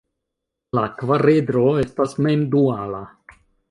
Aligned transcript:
La 0.77 0.85
kvaredro 1.03 1.69
estas 1.85 2.19
mem 2.25 2.51
duala. 2.57 3.09